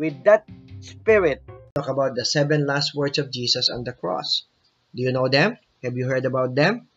[0.00, 0.48] with that
[0.80, 1.44] spirit.
[1.76, 4.48] Talk about the seven last words of Jesus on the cross.
[4.96, 5.60] Do you know them?
[5.84, 6.88] Have you heard about them?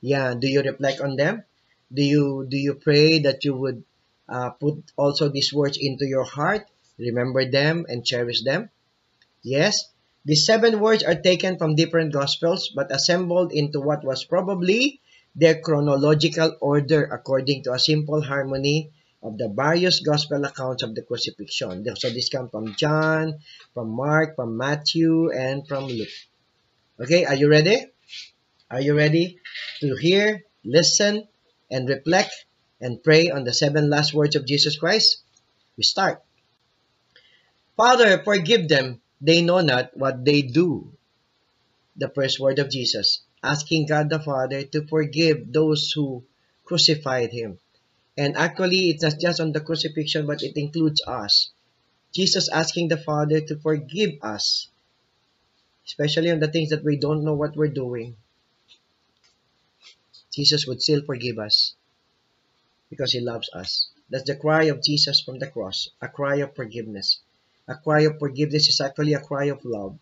[0.00, 1.42] Yeah, do you reflect on them?
[1.90, 3.82] Do you do you pray that you would
[4.30, 8.70] uh, put also these words into your heart, remember them and cherish them?
[9.42, 9.90] Yes,
[10.24, 15.02] these seven words are taken from different gospels but assembled into what was probably
[15.34, 18.93] their chronological order according to a simple harmony
[19.24, 21.82] of the various gospel accounts of the crucifixion.
[21.96, 23.40] So this comes from John,
[23.72, 26.12] from Mark, from Matthew, and from Luke.
[27.00, 27.86] Okay, are you ready?
[28.70, 29.38] Are you ready
[29.80, 31.26] to hear, listen,
[31.70, 32.44] and reflect
[32.80, 35.22] and pray on the seven last words of Jesus Christ?
[35.76, 36.22] We start.
[37.76, 39.00] Father, forgive them.
[39.20, 40.92] They know not what they do.
[41.96, 46.24] The first word of Jesus, asking God the Father to forgive those who
[46.64, 47.58] crucified him.
[48.16, 51.50] And actually, it's not just on the crucifixion, but it includes us.
[52.14, 54.68] Jesus asking the Father to forgive us,
[55.84, 58.16] especially on the things that we don't know what we're doing.
[60.32, 61.74] Jesus would still forgive us
[62.88, 63.88] because he loves us.
[64.10, 67.18] That's the cry of Jesus from the cross, a cry of forgiveness.
[67.66, 69.98] A cry of forgiveness is actually a cry of love,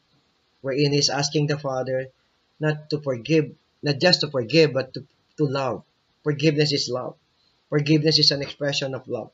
[0.60, 2.08] wherein he's asking the Father
[2.60, 5.06] not to forgive, not just to forgive, but to,
[5.38, 5.84] to love.
[6.24, 7.16] Forgiveness is love.
[7.72, 9.32] Forgiveness is an expression of love.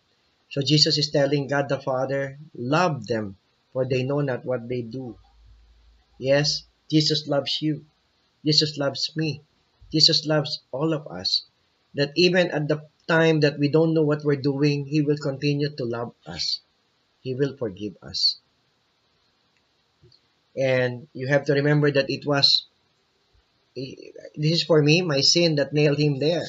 [0.50, 3.34] So Jesus is telling God the Father, love them,
[3.72, 5.18] for they know not what they do.
[6.20, 7.84] Yes, Jesus loves you.
[8.46, 9.42] Jesus loves me.
[9.90, 11.50] Jesus loves all of us.
[11.94, 15.74] That even at the time that we don't know what we're doing, He will continue
[15.74, 16.60] to love us.
[17.18, 18.38] He will forgive us.
[20.56, 22.68] And you have to remember that it was,
[23.74, 26.46] this is for me, my sin that nailed Him there.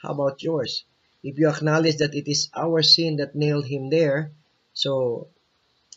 [0.00, 0.84] How about yours?
[1.22, 4.30] If you acknowledge that it is our sin that nailed him there,
[4.72, 5.28] so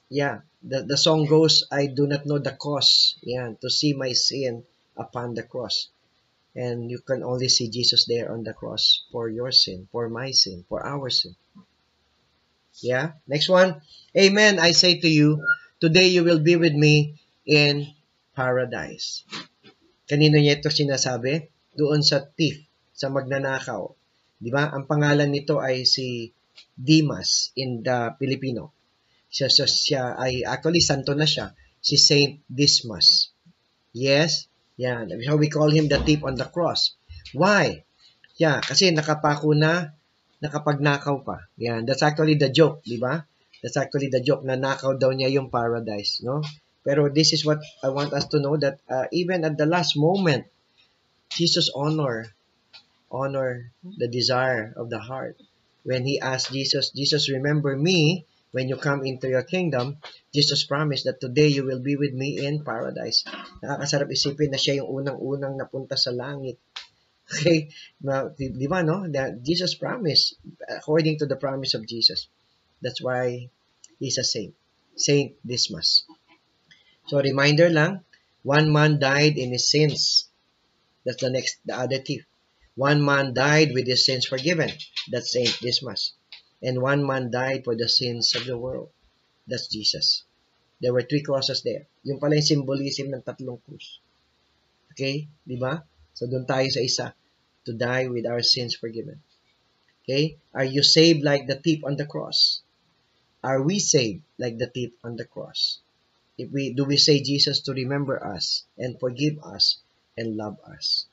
[0.09, 4.13] yeah, the, the song goes, I do not know the cause, yeah, to see my
[4.13, 4.63] sin
[4.97, 5.87] upon the cross.
[6.53, 10.31] And you can only see Jesus there on the cross for your sin, for my
[10.31, 11.35] sin, for our sin.
[12.81, 13.81] Yeah, next one.
[14.17, 15.45] Amen, I say to you,
[15.79, 17.87] today you will be with me in
[18.35, 19.23] paradise.
[20.11, 21.47] Kanino niya ito sinasabi?
[21.71, 23.95] Doon sa thief, sa magnanakaw,
[24.41, 24.73] Di ba?
[24.73, 26.33] Ang pangalan nito ay si
[26.73, 28.73] Dimas in the Filipino.
[29.29, 33.29] Siya, siya, siya ay actually santo na siya, si Saint Dismas.
[33.93, 34.49] Yes?
[34.81, 35.13] Yan.
[35.21, 36.97] So we call him the thief on the cross.
[37.37, 37.85] Why?
[38.41, 39.93] Yeah, kasi nakapako na,
[40.41, 41.45] nakapagnakaw pa.
[41.61, 41.85] Yan.
[41.85, 43.21] That's actually the joke, di ba?
[43.61, 46.41] That's actually the joke na nakaw daw niya yung paradise, no?
[46.81, 49.93] Pero this is what I want us to know that uh, even at the last
[49.93, 50.49] moment,
[51.29, 52.33] Jesus honor
[53.11, 55.37] honor the desire of the heart.
[55.83, 59.97] When he asked Jesus, Jesus, remember me when you come into your kingdom,
[60.33, 63.23] Jesus promised that today you will be with me in paradise.
[63.63, 66.57] Nakakasarap isipin na siya yung unang-unang napunta sa langit.
[67.31, 67.71] Okay?
[68.35, 69.07] Di, ba, no?
[69.07, 70.35] That Jesus promised,
[70.67, 72.27] according to the promise of Jesus.
[72.83, 73.47] That's why
[74.03, 74.51] he's a saint.
[74.99, 76.03] Saint Dismas.
[77.07, 78.03] So, reminder lang,
[78.43, 80.27] one man died in his sins.
[81.07, 82.27] That's the next, the other thief.
[82.75, 84.71] One man died with his sins forgiven.
[85.11, 86.13] That's Saint Dismas.
[86.63, 88.89] And one man died for the sins of the world.
[89.47, 90.23] That's Jesus.
[90.79, 91.85] There were three crosses there.
[92.03, 93.99] Yung pala yung symbolism ng tatlong krus.
[94.95, 95.27] Okay?
[95.45, 95.83] Di ba?
[96.15, 97.07] So, doon tayo sa isa.
[97.69, 99.21] To die with our sins forgiven.
[100.01, 100.39] Okay?
[100.55, 102.65] Are you saved like the thief on the cross?
[103.43, 105.81] Are we saved like the thief on the cross?
[106.37, 109.77] If we do we say Jesus to remember us and forgive us
[110.17, 111.05] and love us?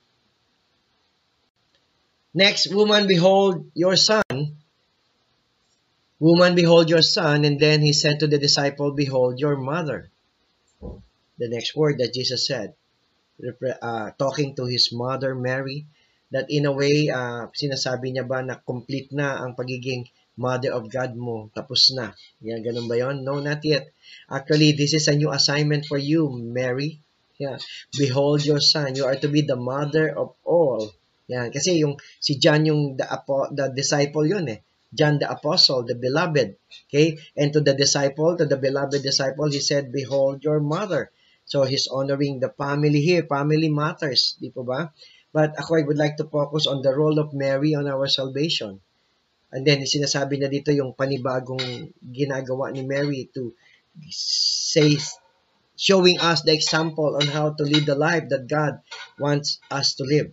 [2.34, 4.60] Next, woman, behold your son.
[6.20, 7.44] Woman, behold your son.
[7.44, 10.10] And then he said to the disciple, behold your mother.
[11.38, 12.74] The next word that Jesus said,
[13.80, 15.86] uh, talking to his mother Mary,
[16.30, 20.04] that in a way, uh, sinasabi niya ba na complete na ang pagiging
[20.36, 22.12] mother of God mo, tapos na.
[22.42, 23.24] Yan, ganun ba yon?
[23.24, 23.88] No, not yet.
[24.28, 27.00] Actually, this is a new assignment for you, Mary.
[27.38, 27.58] Yeah.
[27.94, 28.98] Behold your son.
[28.98, 30.90] You are to be the mother of all
[31.28, 31.52] yan.
[31.52, 33.04] Kasi yung si John yung the,
[33.52, 34.60] the disciple yun eh.
[34.88, 36.56] John the apostle, the beloved.
[36.88, 37.20] Okay?
[37.36, 41.12] And to the disciple, to the beloved disciple, he said, Behold your mother.
[41.44, 43.24] So he's honoring the family here.
[43.28, 44.40] Family matters.
[44.40, 44.92] Di po ba?
[45.28, 48.80] But ako, I would like to focus on the role of Mary on our salvation.
[49.52, 53.52] And then, sinasabi na dito yung panibagong ginagawa ni Mary to
[54.12, 54.96] say,
[55.76, 58.80] showing us the example on how to live the life that God
[59.16, 60.32] wants us to live.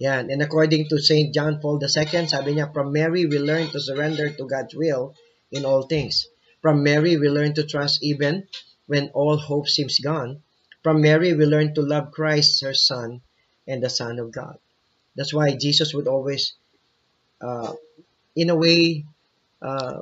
[0.00, 0.32] Yan.
[0.32, 1.32] And according to St.
[1.32, 5.14] John Paul II, sabi niya, from Mary we learn to surrender to God's will
[5.52, 6.26] in all things.
[6.64, 8.48] From Mary we learn to trust even
[8.90, 10.42] when all hope seems gone.
[10.82, 13.20] From Mary, we learn to love Christ, her Son,
[13.68, 14.58] and the Son of God.
[15.14, 16.54] That's why Jesus would always,
[17.40, 17.74] uh,
[18.34, 19.04] in a way,
[19.62, 20.00] uh,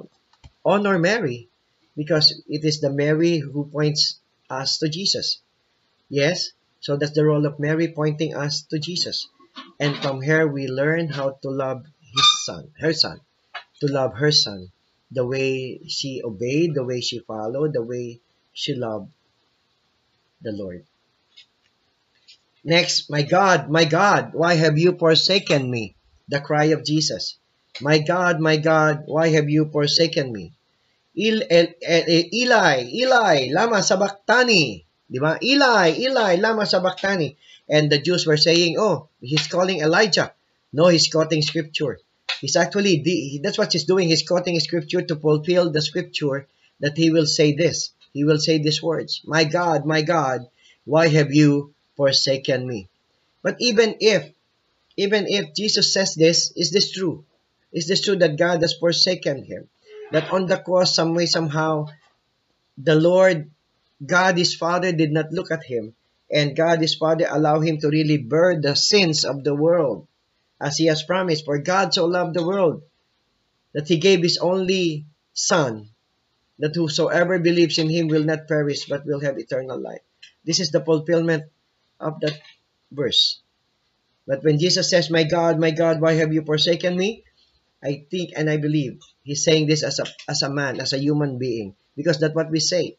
[0.65, 1.49] honor Mary,
[1.97, 5.43] because it is the Mary who points us to Jesus.
[6.09, 9.29] Yes, so that's the role of Mary pointing us to Jesus.
[9.81, 13.21] And from her, we learn how to love his son, her son,
[13.81, 14.73] to love her son,
[15.11, 18.21] the way she obeyed, the way she followed, the way
[18.53, 19.13] she loved
[20.43, 20.85] the Lord.
[22.65, 25.95] Next, my God, my God, why have you forsaken me?
[26.29, 27.39] The cry of Jesus.
[27.81, 30.53] My God, my God, why have you forsaken me?
[31.15, 34.88] Il, el, el, el, Eli, Eli, lama sabachthani.
[35.11, 35.39] Di ba?
[35.43, 37.37] Eli, Eli, lama sabachthani.
[37.69, 40.33] And the Jews were saying, oh, he's calling Elijah.
[40.73, 41.99] No, he's quoting scripture.
[42.41, 44.09] He's actually, the, that's what he's doing.
[44.09, 46.47] He's quoting scripture to fulfill the scripture
[46.81, 50.49] that he will say this he will say these words, My God, my God,
[50.85, 52.89] why have you forsaken me?
[53.43, 54.33] But even if,
[54.97, 57.25] even if Jesus says this, is this true?
[57.73, 59.69] Is this true that God has forsaken him?
[60.13, 61.89] That on the cross, some way, somehow,
[62.79, 63.51] the Lord,
[64.05, 65.95] God his Father did not look at him,
[66.31, 70.07] and God his Father allowed him to really bear the sins of the world,
[70.61, 71.45] as he has promised.
[71.45, 72.83] For God so loved the world
[73.73, 75.91] that he gave his only Son,
[76.59, 80.03] that whosoever believes in him will not perish but will have eternal life.
[80.45, 81.45] This is the fulfillment
[82.01, 82.41] of that
[82.91, 83.41] verse.
[84.27, 87.25] But when Jesus says, My God, my God, why have you forsaken me?
[87.83, 90.99] I think and I believe he's saying this as a, as a man, as a
[90.99, 91.77] human being.
[91.97, 92.99] Because that's what we say.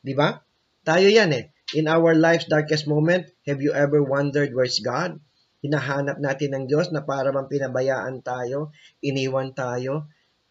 [0.00, 0.40] Di ba?
[0.82, 1.44] Tayo yan eh.
[1.76, 5.20] In our life's darkest moment, have you ever wondered where's God?
[5.60, 8.72] Hinahanap natin ng Diyos na para bang pinabayaan tayo,
[9.04, 10.08] iniwan tayo,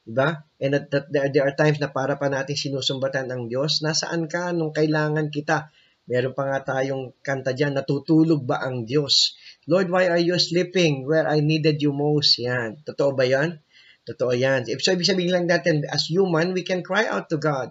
[0.10, 0.42] Diba?
[0.58, 3.86] And at, that, there, there are times na para pa natin sinusumbatan ang Diyos.
[3.86, 5.70] Nasaan ka nung kailangan kita?
[6.10, 9.38] Meron pa nga tayong kanta dyan, natutulog ba ang Diyos?
[9.70, 12.42] Lord, why are you sleeping where I needed you most?
[12.42, 12.82] Yan.
[12.82, 13.62] Totoo ba yan?
[14.10, 14.66] Totoo yan.
[14.82, 17.70] So, ibig sabihin lang natin, as human, we can cry out to God.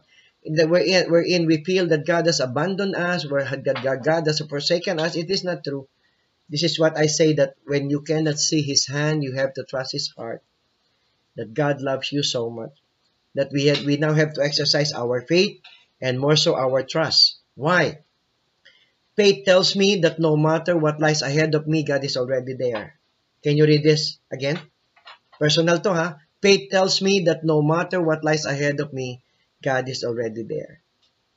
[0.49, 4.41] In the, wherein, wherein we feel that God has abandoned us, where God, God has
[4.41, 5.87] forsaken us, it is not true.
[6.49, 9.65] This is what I say that when you cannot see His hand, you have to
[9.69, 10.43] trust His heart
[11.37, 12.73] that God loves you so much
[13.35, 15.61] that we have, we now have to exercise our faith
[16.00, 17.37] and more so our trust.
[17.55, 18.00] Why?
[19.17, 22.97] Faith tells me that no matter what lies ahead of me, God is already there.
[23.45, 24.59] Can you read this again?
[25.39, 26.17] Personal to ha.
[26.41, 29.21] Faith tells me that no matter what lies ahead of me,
[29.62, 30.82] God is already there.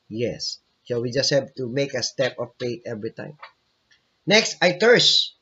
[0.09, 0.59] Yes.
[0.85, 3.37] So we just have to make a step of faith every time.
[4.27, 5.33] Next, I thirst.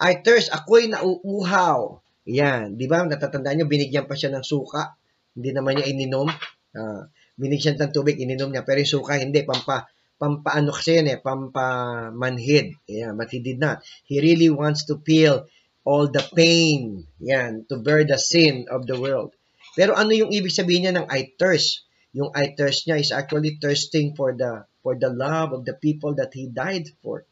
[0.00, 0.52] I thirst.
[0.52, 2.00] Ako'y nauuhaw.
[2.30, 3.02] Yan, di ba?
[3.02, 4.94] Natatandaan nyo, binigyan pa siya ng suka.
[5.34, 6.28] Hindi naman niya ininom.
[6.72, 8.62] Uh, binigyan ng tubig, ininom niya.
[8.62, 9.42] Pero yung suka, hindi.
[9.42, 9.90] Pampa,
[10.22, 12.78] pampaano kasi yan eh, pampamanhid.
[12.86, 13.82] Yeah, but he did not.
[14.06, 15.50] He really wants to feel
[15.82, 17.10] all the pain.
[17.18, 19.34] Yan, to bear the sin of the world.
[19.74, 21.82] Pero ano yung ibig sabihin niya ng I thirst?
[22.12, 26.12] Yung I thirst niya is actually thirsting for the for the love of the people
[26.20, 27.24] that he died for.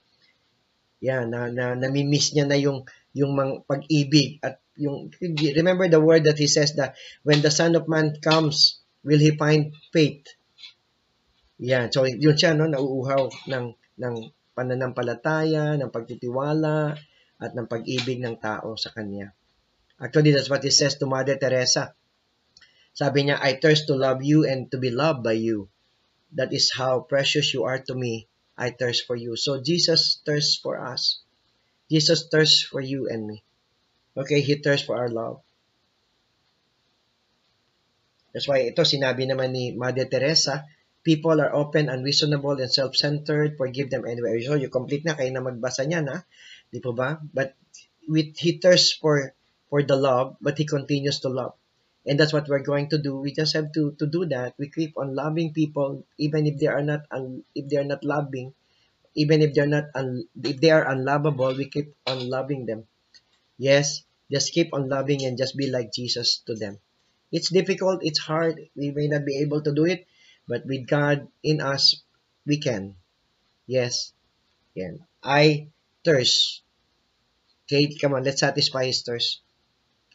[1.04, 4.40] Yan, na, na nami-miss niya na yung yung mang pag-ibig.
[4.40, 5.12] At yung
[5.56, 9.37] remember the word that he says that when the son of man comes will he
[9.37, 10.25] find faith?
[11.60, 13.66] Yan so yun siya no nauuhaw ng
[14.00, 14.14] ng
[14.56, 16.96] pananampalataya ng pagtitiwala
[17.40, 19.37] at ng pag-ibig ng tao sa kanya.
[20.00, 21.92] Actually that's what he says to Mother Teresa
[23.00, 25.73] sabi niya I thirst to love you and to be loved by you
[26.37, 28.28] that is how precious you are to me
[28.61, 31.25] I thirst for you so Jesus thirsts for us
[31.88, 33.40] Jesus thirsts for you and me
[34.16, 35.42] Okay, He thirsts for our love.
[38.35, 40.66] That's why ito sinabi naman ni Mother Teresa,
[41.02, 44.38] people are open, unreasonable, and self-centered, forgive them anyway.
[44.42, 46.19] So, you complete na, kayo na magbasa niyan, ha?
[46.71, 47.19] Di po ba?
[47.19, 47.59] But
[48.07, 49.35] with, He thirsts for,
[49.71, 51.59] for the love, but He continues to love.
[52.07, 53.16] And that's what we're going to do.
[53.16, 54.54] We just have to, to do that.
[54.59, 58.04] We keep on loving people, even if they are not, un, if they are not
[58.04, 58.54] loving,
[59.14, 62.87] even if they're not, un, if they are unlovable, we keep on loving them.
[63.59, 66.78] Yes, just keep on loving and just be like Jesus to them.
[67.30, 70.07] It's difficult, it's hard, we may not be able to do it,
[70.49, 72.02] but with God in us,
[72.47, 72.97] we can.
[73.66, 74.12] Yes.
[74.75, 75.04] Yan.
[75.23, 75.69] I
[76.04, 76.62] thirst.
[77.64, 79.42] Okay, come on, let's satisfy his thirst.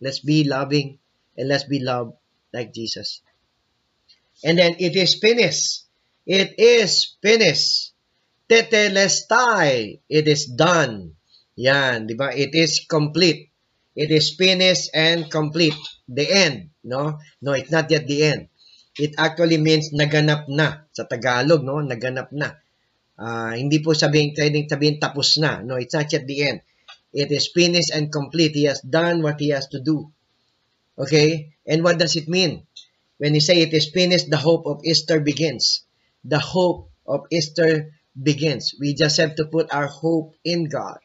[0.02, 1.00] Let's be loving
[1.38, 2.16] and let's be loved
[2.54, 3.22] like Jesus.
[4.44, 5.86] And then it is finished.
[6.26, 7.94] It is finished.
[8.50, 10.00] Tetelestai.
[10.10, 11.16] It is done.
[11.56, 12.36] Yan, di ba?
[12.36, 13.50] It is complete.
[13.96, 15.80] It is finished and complete.
[16.06, 17.18] The end, no?
[17.42, 18.52] No, it's not yet the end.
[19.00, 21.80] It actually means naganap na sa Tagalog, no?
[21.80, 22.60] Naganap na.
[23.16, 25.64] Uh, hindi po sabihin, pwedeng sabihin tapos na.
[25.64, 26.60] No, it's not yet the end.
[27.16, 28.52] It is finished and complete.
[28.52, 30.12] He has done what he has to do.
[30.98, 31.56] Okay?
[31.68, 32.68] And what does it mean?
[33.18, 35.84] When he say it is finished, the hope of Easter begins.
[36.24, 38.76] The hope of Easter begins.
[38.80, 41.00] We just have to put our hope in God.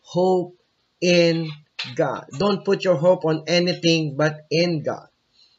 [0.00, 0.56] Hope
[1.00, 1.48] in
[1.96, 2.28] God.
[2.38, 5.08] Don't put your hope on anything but in God.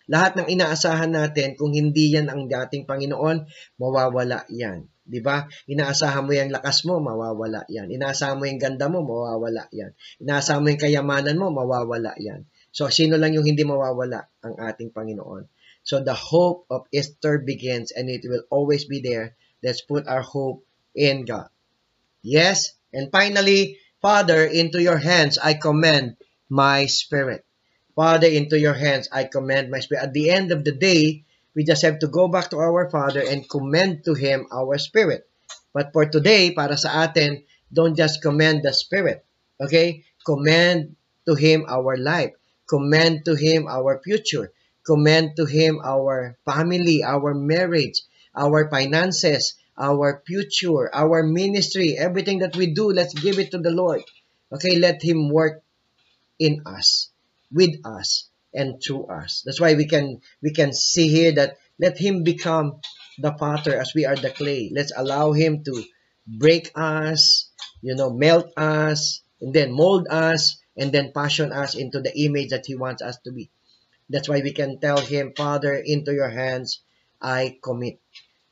[0.05, 3.49] Lahat ng inaasahan natin, kung hindi yan ang dating Panginoon,
[3.81, 4.85] mawawala yan.
[5.05, 5.45] 'Di ba?
[5.69, 7.93] Inaasahan mo yung lakas mo, mawawala 'yan.
[7.93, 9.93] Inaasahan mo yung ganda mo, mawawala 'yan.
[10.21, 12.45] Inaasahan mo yung kayamanan mo, mawawala 'yan.
[12.75, 14.27] So sino lang yung hindi mawawala?
[14.44, 15.48] Ang ating Panginoon.
[15.88, 19.39] So the hope of Easter begins and it will always be there.
[19.63, 21.48] Let's put our hope in God.
[22.20, 22.75] Yes?
[22.91, 26.20] And finally, Father, into your hands I commend
[26.51, 27.48] my spirit.
[27.96, 30.03] Father, into your hands I commend my spirit.
[30.03, 31.24] At the end of the day,
[31.55, 35.24] We just have to go back to our Father and commend to Him our spirit.
[35.72, 39.24] But for today, para sa atin, don't just commend the spirit.
[39.63, 40.03] Okay?
[40.27, 42.36] Commend to Him our life.
[42.67, 44.51] Commend to Him our future.
[44.86, 48.01] Commend to Him our family, our marriage,
[48.36, 53.72] our finances, our future, our ministry, everything that we do, let's give it to the
[53.72, 54.03] Lord.
[54.51, 55.63] Okay, let Him work
[56.39, 57.10] in us,
[57.51, 59.43] with us, and through us.
[59.45, 62.79] That's why we can we can see here that let him become
[63.19, 64.72] the potter as we are the clay.
[64.74, 65.84] Let's allow him to
[66.25, 67.50] break us,
[67.81, 72.50] you know, melt us, and then mold us, and then fashion us into the image
[72.50, 73.50] that he wants us to be.
[74.10, 76.82] That's why we can tell him, Father, into your hands
[77.22, 78.00] I commit.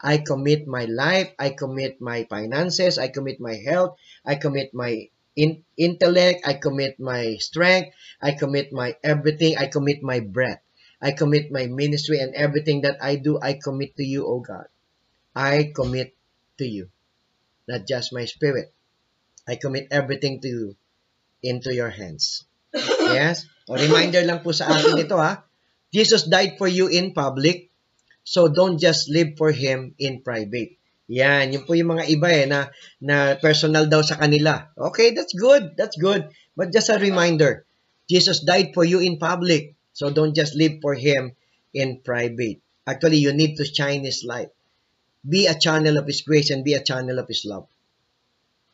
[0.01, 5.09] I commit my life, I commit my finances, I commit my health, I commit my
[5.35, 10.59] in intellect, I commit my strength, I commit my everything, I commit my breath.
[11.01, 14.67] I commit my ministry and everything that I do, I commit to you, O God.
[15.35, 16.15] I commit
[16.59, 16.89] to you.
[17.67, 18.73] Not just my spirit.
[19.47, 20.75] I commit everything to you
[21.43, 22.47] into your hands.
[22.73, 23.45] Yes?
[23.69, 25.45] O reminder lang po sa atin ito ha.
[25.93, 27.69] Jesus died for you in public,
[28.25, 30.81] so don't just live for Him in private.
[31.11, 34.73] Yan, yun po yung mga iba eh, na, na personal daw sa kanila.
[34.73, 36.31] Okay, that's good, that's good.
[36.57, 37.67] But just a reminder,
[38.09, 41.37] Jesus died for you in public, so don't just live for Him
[41.75, 42.63] in private.
[42.87, 44.49] Actually, you need to shine His light.
[45.21, 47.69] Be a channel of His grace and be a channel of His love.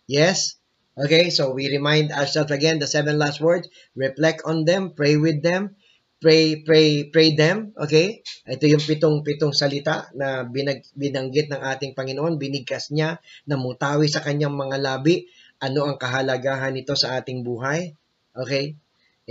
[0.08, 0.56] Yes?
[1.00, 3.72] Okay, so we remind ourselves again the seven last words.
[3.96, 5.80] Reflect on them, pray with them,
[6.20, 8.20] pray pray pray them okay?
[8.44, 12.36] Ito yung pitong pitong salita na binag, binanggit ng ating Panginoon.
[12.36, 15.24] Binigkas niya namutawi sa kanyang mga labi.
[15.64, 17.96] Ano ang kahalagahan nito sa ating buhay?
[18.36, 18.76] Okay?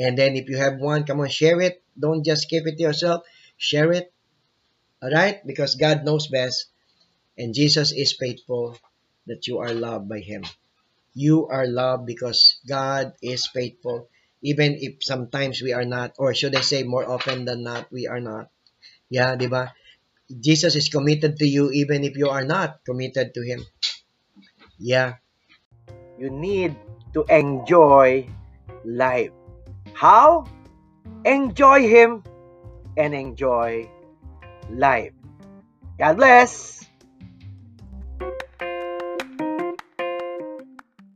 [0.00, 1.84] And then if you have one come on share it.
[1.92, 3.28] Don't just keep it to yourself.
[3.60, 4.08] Share it.
[5.04, 6.72] All right because God knows best.
[7.36, 8.80] And Jesus is faithful
[9.28, 10.48] that you are loved by him
[11.14, 14.08] you are loved because God is faithful
[14.42, 18.06] even if sometimes we are not, or should I say more often than not, we
[18.06, 18.50] are not.
[19.10, 19.74] Yeah, di ba?
[20.28, 23.64] Jesus is committed to you even if you are not committed to Him.
[24.78, 25.18] Yeah.
[26.18, 26.76] You need
[27.14, 28.28] to enjoy
[28.84, 29.32] life.
[29.94, 30.46] How?
[31.24, 32.22] Enjoy Him
[32.96, 33.88] and enjoy
[34.70, 35.16] life.
[35.98, 36.87] God bless!